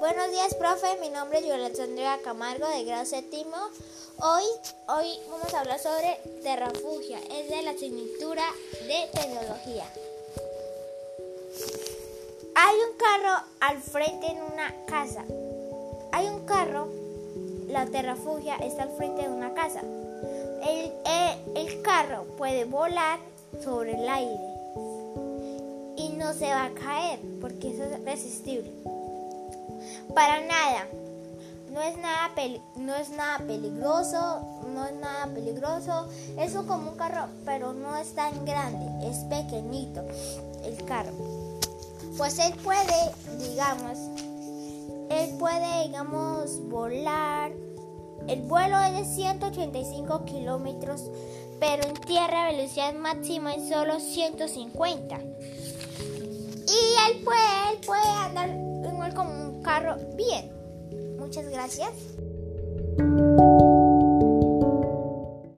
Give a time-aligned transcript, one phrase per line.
[0.00, 0.96] Buenos días, profe.
[1.00, 3.56] Mi nombre es Yolanda Camargo, de grado séptimo.
[4.18, 4.44] Hoy,
[4.88, 7.18] hoy vamos a hablar sobre Terrafugia.
[7.30, 8.44] Es de la asignatura
[8.82, 9.84] de tecnología.
[12.54, 15.24] Hay un carro al frente en una casa.
[16.12, 16.88] Hay un carro,
[17.68, 19.80] la Terrafugia está al frente de una casa.
[19.80, 23.18] El, el, el carro puede volar
[23.62, 24.52] sobre el aire
[25.96, 28.70] y no se va a caer porque eso es resistible.
[30.14, 30.88] Para nada.
[31.70, 32.30] No es nada,
[32.76, 36.06] no es nada peligroso, no es nada peligroso.
[36.38, 40.02] Es como un carro, pero no es tan grande, es pequeñito
[40.64, 41.12] el carro.
[42.18, 43.96] Pues él puede, digamos,
[45.08, 47.52] él puede, digamos, volar.
[48.28, 51.10] El vuelo es de 185 kilómetros,
[51.58, 55.18] pero en tierra velocidad máxima es solo 150.
[55.18, 57.41] Y él puede,
[59.10, 60.52] como un carro bien.
[61.18, 61.90] Muchas gracias.